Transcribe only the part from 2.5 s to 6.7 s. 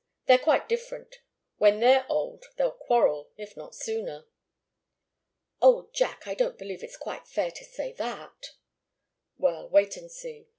they'll quarrel if not sooner." "Oh, Jack I don't